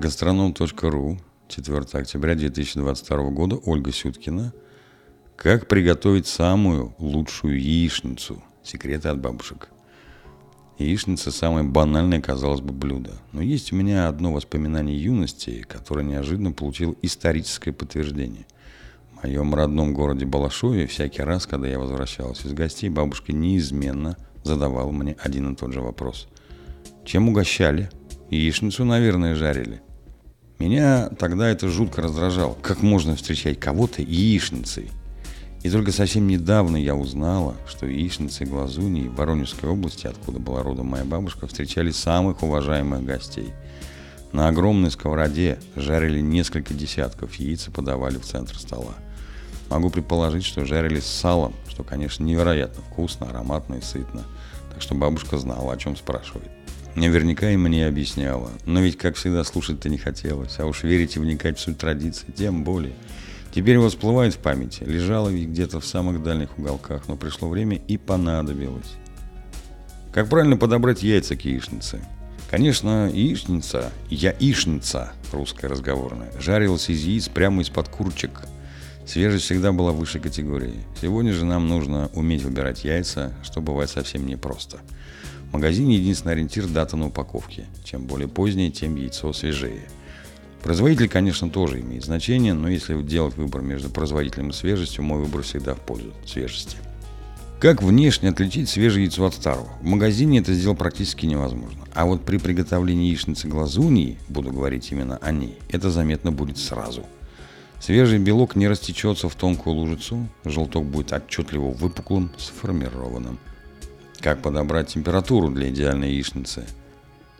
Гастроном.ру, 0.00 1.18
4 1.48 1.78
октября 1.92 2.34
2022 2.34 3.30
года, 3.32 3.56
Ольга 3.66 3.92
Сюткина. 3.92 4.54
Как 5.36 5.68
приготовить 5.68 6.26
самую 6.26 6.94
лучшую 6.98 7.60
яичницу? 7.60 8.42
Секреты 8.64 9.08
от 9.08 9.20
бабушек. 9.20 9.68
Яичница– 10.78 11.30
самое 11.32 11.66
банальное, 11.66 12.22
казалось 12.22 12.62
бы, 12.62 12.72
блюдо. 12.72 13.12
Но 13.32 13.42
есть 13.42 13.74
у 13.74 13.76
меня 13.76 14.08
одно 14.08 14.32
воспоминание 14.32 14.98
юности, 14.98 15.66
которое 15.68 16.02
неожиданно 16.02 16.52
получило 16.52 16.94
историческое 17.02 17.72
подтверждение. 17.72 18.46
В 19.12 19.22
моем 19.22 19.54
родном 19.54 19.92
городе 19.92 20.24
Балашове 20.24 20.86
всякий 20.86 21.20
раз, 21.20 21.46
когда 21.46 21.68
я 21.68 21.78
возвращался 21.78 22.48
из 22.48 22.54
гостей, 22.54 22.88
бабушка 22.88 23.34
неизменно 23.34 24.16
задавала 24.44 24.92
мне 24.92 25.14
один 25.22 25.52
и 25.52 25.56
тот 25.56 25.74
же 25.74 25.82
вопрос. 25.82 26.26
Чем 27.04 27.28
угощали? 27.28 27.90
Яичницу, 28.30 28.86
наверное, 28.86 29.34
жарили. 29.34 29.82
Меня 30.60 31.08
тогда 31.18 31.48
это 31.48 31.70
жутко 31.70 32.02
раздражало. 32.02 32.52
Как 32.60 32.82
можно 32.82 33.16
встречать 33.16 33.58
кого-то 33.58 34.02
яичницей? 34.02 34.90
И 35.62 35.70
только 35.70 35.90
совсем 35.90 36.28
недавно 36.28 36.76
я 36.76 36.94
узнала, 36.94 37.56
что 37.66 37.86
яичницы 37.86 38.44
глазуни 38.44 39.08
в 39.08 39.14
Воронежской 39.14 39.70
области, 39.70 40.06
откуда 40.06 40.38
была 40.38 40.62
родом 40.62 40.88
моя 40.88 41.06
бабушка, 41.06 41.46
встречали 41.46 41.90
самых 41.90 42.42
уважаемых 42.42 43.02
гостей. 43.02 43.54
На 44.32 44.48
огромной 44.48 44.90
сковороде 44.90 45.58
жарили 45.76 46.20
несколько 46.20 46.74
десятков 46.74 47.36
яиц 47.36 47.68
и 47.68 47.70
подавали 47.70 48.18
в 48.18 48.26
центр 48.26 48.58
стола. 48.58 48.92
Могу 49.70 49.88
предположить, 49.88 50.44
что 50.44 50.66
жарили 50.66 51.00
с 51.00 51.06
салом, 51.06 51.54
что, 51.68 51.84
конечно, 51.84 52.22
невероятно 52.22 52.82
вкусно, 52.82 53.30
ароматно 53.30 53.76
и 53.76 53.80
сытно. 53.80 54.24
Так 54.70 54.82
что 54.82 54.94
бабушка 54.94 55.38
знала, 55.38 55.72
о 55.72 55.78
чем 55.78 55.96
спрашивает. 55.96 56.50
Наверняка 56.94 57.50
и 57.50 57.56
мне 57.56 57.86
объясняла. 57.86 58.50
Но 58.66 58.80
ведь, 58.80 58.98
как 58.98 59.16
всегда, 59.16 59.44
слушать-то 59.44 59.88
не 59.88 59.98
хотелось. 59.98 60.58
А 60.58 60.66
уж 60.66 60.82
верить 60.82 61.16
и 61.16 61.20
вникать 61.20 61.58
в 61.58 61.60
суть 61.60 61.78
традиции, 61.78 62.26
тем 62.36 62.64
более. 62.64 62.94
Теперь 63.52 63.78
вот 63.78 63.90
всплывает 63.90 64.34
в 64.34 64.38
памяти. 64.38 64.84
Лежала 64.84 65.28
ведь 65.28 65.48
где-то 65.48 65.80
в 65.80 65.86
самых 65.86 66.22
дальних 66.22 66.58
уголках, 66.58 67.08
но 67.08 67.16
пришло 67.16 67.48
время 67.48 67.80
и 67.88 67.96
понадобилось. 67.96 68.94
Как 70.12 70.28
правильно 70.28 70.56
подобрать 70.56 71.02
яйца 71.02 71.36
к 71.36 71.44
яичнице? 71.44 72.00
Конечно, 72.50 73.08
яичница, 73.08 73.92
яичница, 74.08 75.12
русская 75.32 75.68
разговорная, 75.68 76.32
жарилась 76.40 76.90
из 76.90 77.04
яиц 77.04 77.28
прямо 77.28 77.62
из-под 77.62 77.88
курчик. 77.88 78.42
Свежесть 79.10 79.46
всегда 79.46 79.72
была 79.72 79.90
высшей 79.90 80.20
категории. 80.20 80.84
Сегодня 81.00 81.32
же 81.32 81.44
нам 81.44 81.66
нужно 81.66 82.12
уметь 82.14 82.44
выбирать 82.44 82.84
яйца, 82.84 83.32
что 83.42 83.60
бывает 83.60 83.90
совсем 83.90 84.24
непросто. 84.24 84.78
В 85.48 85.54
магазине 85.54 85.96
единственный 85.96 86.34
ориентир– 86.34 86.64
дата 86.68 86.96
на 86.96 87.08
упаковке. 87.08 87.64
Чем 87.82 88.04
более 88.04 88.28
позднее, 88.28 88.70
тем 88.70 88.94
яйцо 88.94 89.32
свежее. 89.32 89.82
Производитель, 90.62 91.08
конечно, 91.08 91.50
тоже 91.50 91.80
имеет 91.80 92.04
значение, 92.04 92.54
но 92.54 92.68
если 92.68 93.02
делать 93.02 93.36
выбор 93.36 93.62
между 93.62 93.90
производителем 93.90 94.50
и 94.50 94.52
свежестью, 94.52 95.02
мой 95.02 95.18
выбор 95.18 95.42
всегда 95.42 95.74
в 95.74 95.80
пользу 95.80 96.12
свежести. 96.24 96.76
Как 97.58 97.82
внешне 97.82 98.28
отличить 98.28 98.68
свежее 98.68 99.06
яйцо 99.06 99.26
от 99.26 99.34
старого? 99.34 99.70
В 99.80 99.86
магазине 99.86 100.38
это 100.38 100.54
сделать 100.54 100.78
практически 100.78 101.26
невозможно. 101.26 101.82
А 101.94 102.06
вот 102.06 102.24
при 102.24 102.36
приготовлении 102.36 103.08
яичницы 103.08 103.48
глазуньи, 103.48 104.18
буду 104.28 104.52
говорить 104.52 104.92
именно 104.92 105.16
о 105.16 105.32
ней, 105.32 105.58
это 105.68 105.90
заметно 105.90 106.30
будет 106.30 106.58
сразу. 106.58 107.04
Свежий 107.80 108.18
белок 108.18 108.56
не 108.56 108.68
растечется 108.68 109.28
в 109.28 109.34
тонкую 109.34 109.76
лужицу, 109.76 110.28
желток 110.44 110.84
будет 110.84 111.12
отчетливо 111.12 111.70
выпуклым, 111.70 112.30
сформированным– 112.36 113.38
как 114.20 114.42
подобрать 114.42 114.88
температуру 114.88 115.48
для 115.48 115.70
идеальной 115.70 116.12
яичницы? 116.12 116.66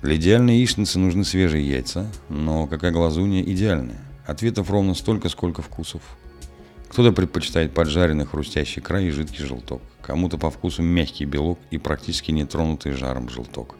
Для 0.00 0.16
идеальной 0.16 0.56
яичницы 0.56 0.98
нужны 0.98 1.24
свежие 1.24 1.68
яйца, 1.68 2.10
но 2.30 2.66
какая 2.66 2.90
глазунья 2.90 3.42
идеальная? 3.42 4.00
Ответов 4.26 4.70
ровно 4.70 4.94
столько, 4.94 5.28
сколько 5.28 5.60
вкусов. 5.60 6.00
Кто-то 6.88 7.12
предпочитает 7.12 7.74
поджаренный 7.74 8.24
хрустящий 8.24 8.80
край 8.80 9.06
и 9.06 9.10
жидкий 9.10 9.44
желток. 9.44 9.82
Кому-то 10.00 10.38
по 10.38 10.50
вкусу 10.50 10.82
мягкий 10.82 11.26
белок 11.26 11.58
и 11.70 11.76
практически 11.76 12.30
не 12.30 12.46
тронутый 12.46 12.92
жаром 12.92 13.28
желток. 13.28 13.76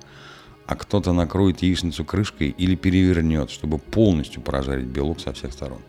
А 0.66 0.76
кто-то 0.76 1.14
накроет 1.14 1.62
яичницу 1.62 2.04
крышкой 2.04 2.50
или 2.50 2.74
перевернет, 2.74 3.50
чтобы 3.50 3.78
полностью 3.78 4.42
прожарить 4.42 4.88
белок 4.88 5.20
со 5.20 5.32
всех 5.32 5.54
сторон. 5.54 5.80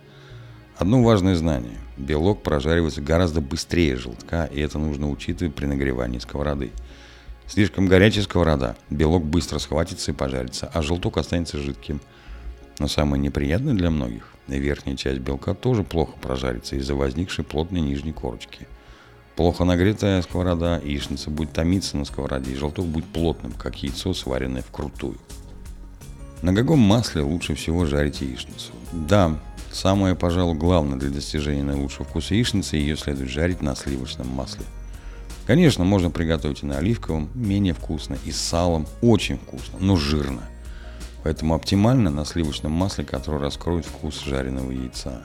Одно 0.81 1.01
важное 1.03 1.35
знание. 1.35 1.77
Белок 1.95 2.41
прожаривается 2.41 3.01
гораздо 3.01 3.39
быстрее 3.39 3.95
желтка, 3.95 4.49
и 4.51 4.59
это 4.59 4.79
нужно 4.79 5.09
учитывать 5.09 5.55
при 5.55 5.65
нагревании 5.65 6.19
сковороды– 6.19 6.71
Слишком 7.51 7.87
горячая 7.87 8.23
сковорода, 8.23 8.77
белок 8.89 9.25
быстро 9.25 9.59
схватится 9.59 10.11
и 10.11 10.13
пожарится, 10.13 10.71
а 10.73 10.81
желток 10.81 11.17
останется 11.17 11.57
жидким. 11.57 11.99
Но 12.79 12.87
самое 12.87 13.21
неприятное 13.21 13.73
для 13.73 13.91
многих, 13.91 14.33
верхняя 14.47 14.95
часть 14.95 15.19
белка 15.19 15.53
тоже 15.53 15.83
плохо 15.83 16.13
прожарится 16.21 16.77
из-за 16.77 16.95
возникшей 16.95 17.43
плотной 17.43 17.81
нижней 17.81 18.13
корочки. 18.13 18.69
Плохо 19.35 19.65
нагретая 19.65 20.21
сковорода, 20.21 20.79
яичница 20.81 21.29
будет 21.29 21.51
томиться 21.51 21.97
на 21.97 22.05
сковороде, 22.05 22.53
и 22.53 22.55
желток 22.55 22.85
будет 22.85 23.07
плотным, 23.07 23.51
как 23.51 23.83
яйцо, 23.83 24.13
сваренное 24.13 24.61
вкрутую. 24.61 25.17
На 26.41 26.55
каком 26.55 26.79
масле 26.79 27.21
лучше 27.21 27.55
всего 27.55 27.85
жарить 27.85 28.21
яичницу? 28.21 28.71
Да, 28.93 29.37
самое, 29.73 30.15
пожалуй, 30.15 30.55
главное 30.55 30.99
для 30.99 31.09
достижения 31.09 31.63
наилучшего 31.63 32.05
вкуса 32.05 32.35
яичницы, 32.35 32.77
ее 32.77 32.97
следует 32.97 33.29
жарить 33.29 33.61
на 33.61 33.75
сливочном 33.75 34.27
масле– 34.27 34.65
Конечно, 35.47 35.83
можно 35.83 36.11
приготовить 36.11 36.63
и 36.63 36.65
на 36.65 36.77
оливковом, 36.77 37.29
менее 37.33 37.73
вкусно, 37.73 38.17
и 38.25 38.31
с 38.31 38.37
салом, 38.37 38.87
очень 39.01 39.37
вкусно, 39.37 39.79
но 39.79 39.97
жирно. 39.97 40.43
Поэтому 41.23 41.55
оптимально 41.55 42.09
на 42.09 42.25
сливочном 42.25 42.71
масле, 42.71 43.03
которое 43.03 43.39
раскроет 43.39 43.85
вкус 43.85 44.23
жареного 44.23 44.71
яйца. 44.71 45.23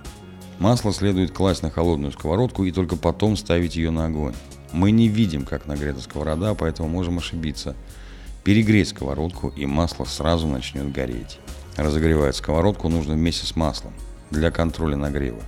Масло 0.59 0.93
следует 0.93 1.33
класть 1.33 1.63
на 1.63 1.71
холодную 1.71 2.13
сковородку 2.13 2.65
и 2.65 2.73
только 2.73 2.97
потом 2.97 3.37
ставить 3.37 3.77
ее 3.77 3.91
на 3.91 4.07
огонь. 4.07 4.35
Мы 4.73 4.91
не 4.91 5.09
видим, 5.09 5.45
как 5.45 5.67
нагрета 5.67 6.01
сковорода, 6.01 6.55
поэтому 6.55 6.89
можем 6.89 7.19
ошибиться. 7.19 7.77
Перегреть 8.43 8.89
сковородку, 8.89 9.49
и 9.49 9.67
масло 9.67 10.05
сразу 10.05 10.47
начнет 10.47 10.91
гореть. 10.93 11.39
Разогревать 11.77 12.37
сковородку 12.37 12.89
нужно 12.89 13.15
вместе 13.15 13.47
с 13.47 13.55
маслом 13.55 13.93
для 14.31 14.51
контроля 14.51 14.97
нагрева. 14.97 15.43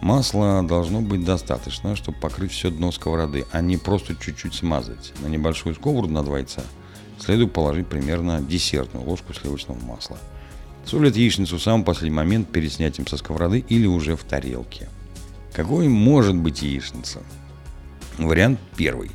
Масла 0.00 0.62
должно 0.62 1.00
быть 1.00 1.24
достаточно, 1.24 1.96
чтобы 1.96 2.18
покрыть 2.18 2.52
все 2.52 2.70
дно 2.70 2.92
сковороды, 2.92 3.46
а 3.52 3.60
не 3.62 3.76
просто 3.76 4.14
чуть-чуть 4.14 4.54
смазать. 4.54 5.14
На 5.20 5.28
небольшую 5.28 5.74
сковороду 5.74 6.12
на 6.12 6.22
два 6.22 6.38
яйца 6.38 6.62
следует 7.18 7.52
положить 7.52 7.86
примерно 7.86 8.42
десертную 8.42 9.06
ложку 9.06 9.32
сливочного 9.32 9.78
масла. 9.82 10.18
Солят 10.84 11.16
яичницу 11.16 11.56
в 11.56 11.62
самый 11.62 11.84
последний 11.84 12.14
момент 12.14 12.50
перед 12.50 12.72
снятием 12.72 13.06
со 13.06 13.16
сковороды 13.16 13.64
или 13.66 13.86
уже 13.86 14.16
в 14.16 14.24
тарелке. 14.24 14.88
Какой 15.54 15.88
может 15.88 16.36
быть 16.36 16.60
яичница? 16.60 17.20
Вариант 18.18 18.60
первый. 18.76 19.10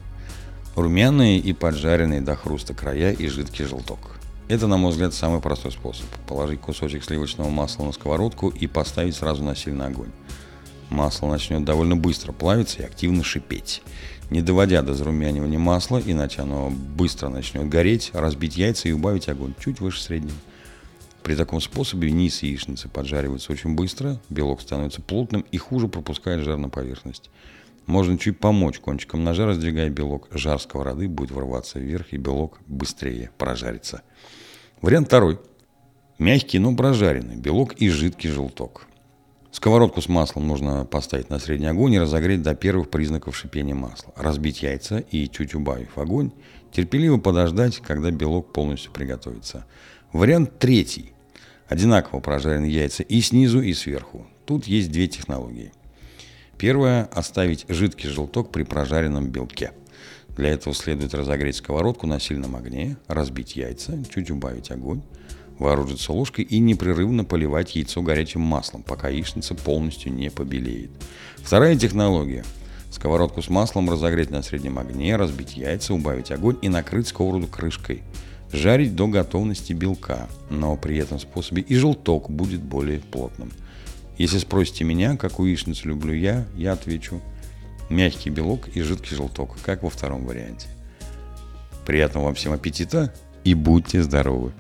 Румяные 0.76 1.38
и 1.38 1.54
поджаренные 1.54 2.22
до 2.22 2.36
хруста 2.36 2.74
края 2.74 3.12
и 3.12 3.28
жидкий 3.28 3.66
желток. 3.66 4.19
Это, 4.50 4.68
на 4.68 4.76
мой 4.76 4.92
взгляд, 4.92 5.14
самый 5.14 5.40
простой 5.40 5.72
способ. 5.72 6.08
Положить 6.28 6.60
кусочек 6.60 7.06
сливочного 7.06 7.50
масла 7.50 7.86
на 7.86 7.94
сковородку 7.94 8.50
и 8.50 8.68
поставить 8.68 9.16
сразу 9.16 9.44
на 9.44 9.56
сильный 9.56 9.86
огонь 9.86 10.12
масло 10.90 11.28
начнет 11.28 11.64
довольно 11.64 11.96
быстро 11.96 12.32
плавиться 12.32 12.82
и 12.82 12.86
активно 12.86 13.24
шипеть. 13.24 13.82
Не 14.30 14.42
доводя 14.42 14.82
до 14.82 14.94
зарумянивания 14.94 15.60
масла, 15.60 16.02
иначе 16.06 16.42
оно 16.42 16.70
быстро 16.70 17.30
начнет 17.30 17.68
гореть, 17.68 18.12
разбить 18.14 18.58
яйца 18.58 18.90
и 18.90 18.92
убавить 18.92 19.30
огонь 19.30 19.54
чуть 19.60 19.80
выше 19.80 20.02
среднего. 20.02 20.38
При 21.24 21.36
таком 21.36 21.62
способе 21.62 22.12
низ 22.12 22.44
яичницы 22.44 22.90
поджаривается 22.90 23.52
очень 23.52 23.76
быстро, 23.76 24.20
белок 24.30 24.62
становится 24.62 25.02
плотным 25.02 25.46
и 25.52 25.58
хуже 25.58 25.88
пропускает 25.88 26.44
жар 26.44 26.58
на 26.58 26.70
поверхность. 26.70 27.30
Можно 27.90 28.20
чуть 28.20 28.38
помочь 28.38 28.78
кончиком 28.78 29.24
ножа, 29.24 29.48
раздвигая 29.48 29.90
белок. 29.90 30.28
Жар 30.30 30.62
сковороды 30.62 31.08
будет 31.08 31.32
врываться 31.32 31.80
вверх, 31.80 32.14
и 32.14 32.18
белок 32.18 32.60
быстрее 32.68 33.32
прожарится. 33.40 34.04
Вариант 34.84 35.08
второй. 35.08 35.40
Мягкий, 36.20 36.60
но 36.60 36.76
прожаренный. 36.76 37.36
Белок 37.36 37.74
и 37.82 37.90
жидкий 37.90 38.30
желток. 38.30 38.86
Сковородку 39.50 40.04
с 40.04 40.08
маслом 40.08 40.48
нужно 40.48 40.86
поставить 40.86 41.32
на 41.32 41.40
средний 41.40 41.66
огонь 41.66 41.94
и 41.94 42.00
разогреть 42.00 42.44
до 42.44 42.54
первых 42.54 42.92
признаков 42.92 43.36
шипения 43.36 43.74
масла. 43.74 44.14
Разбить 44.16 44.62
яйца 44.62 45.00
и, 45.00 45.28
чуть 45.28 45.56
убавив 45.56 45.98
огонь, 45.98 46.30
терпеливо 46.72 47.18
подождать, 47.18 47.80
когда 47.80 48.12
белок 48.12 48.54
полностью 48.54 48.92
приготовится. 48.92 49.66
Вариант 50.14 50.60
третий. 50.60 51.14
Одинаково 51.68 52.20
прожаренные 52.20 52.72
яйца 52.72 53.02
и 53.02 53.20
снизу, 53.22 53.62
и 53.62 53.74
сверху. 53.74 54.28
Тут 54.46 54.66
есть 54.68 54.92
две 54.92 55.08
технологии. 55.08 55.72
Первая– 56.60 57.06
оставить 57.14 57.66
жидкий 57.70 58.10
желток 58.10 58.52
при 58.52 58.64
прожаренном 58.64 59.30
белке. 59.30 59.72
Для 60.36 60.50
этого 60.50 60.76
следует 60.76 61.14
разогреть 61.14 61.56
сковородку 61.56 62.06
на 62.06 62.20
сильном 62.20 62.58
огне, 62.58 62.98
разбить 63.08 63.56
яйца, 63.56 63.98
чуть 64.14 64.30
убавить 64.30 64.70
огонь, 64.70 65.02
вооружиться 65.58 66.12
ложкой 66.12 66.44
и 66.44 66.60
непрерывно 66.60 67.24
поливать 67.24 67.78
яйцо 67.78 68.02
горячим 68.02 68.42
маслом, 68.42 68.84
пока 68.84 69.08
яичница 69.08 69.56
полностью 69.56 70.12
не 70.14 70.30
побелеет. 70.30 70.92
Вторая 71.38 71.78
технология. 71.78 72.44
Сковородку 72.92 73.42
с 73.42 73.50
маслом 73.50 73.90
разогреть 73.90 74.30
на 74.30 74.42
среднем 74.42 74.80
огне, 74.80 75.16
разбить 75.16 75.56
яйца, 75.56 75.94
убавить 75.94 76.30
огонь 76.30 76.58
и 76.62 76.68
накрыть 76.68 77.08
сковороду 77.08 77.48
крышкой. 77.48 78.04
жарить 78.52 78.96
до 78.96 79.08
готовности 79.08 79.72
белка, 79.72 80.28
но 80.50 80.76
при 80.76 80.98
этом 80.98 81.20
способе 81.20 81.62
и 81.62 81.76
желток 81.76 82.30
будет 82.30 82.62
более 82.62 83.00
плотным. 83.00 83.52
Если 84.20 84.38
спросите 84.38 84.84
меня, 84.84 85.16
какую 85.16 85.50
яичницу 85.50 85.88
люблю 85.88 86.14
я, 86.14 86.46
я 86.54 86.74
отвечу 86.74 87.22
мягкий 87.90 88.30
белок 88.30 88.68
и 88.68 88.82
жидкий 88.82 89.16
желток, 89.16 89.56
как 89.64 89.82
во 89.82 89.90
втором 89.90 90.26
варианте. 90.26 90.68
Приятного 91.86 92.26
вам 92.26 92.36
всем 92.36 92.52
аппетита 92.52 93.14
и 93.46 93.54
будьте 93.54 94.04
здоровы! 94.04 94.52